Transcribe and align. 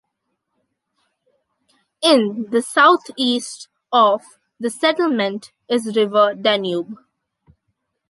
In 2.01 2.47
the 2.49 2.63
south-east 2.63 3.67
of 3.91 4.23
the 4.59 4.71
settlement 4.71 5.51
is 5.69 5.95
river 5.95 6.33
Danube. 6.33 6.95